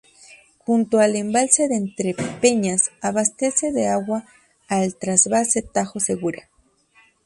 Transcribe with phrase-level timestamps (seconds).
[0.57, 4.25] Junto al embalse de Entrepeñas abastece de agua
[4.67, 6.49] al trasvase Tajo-Segura.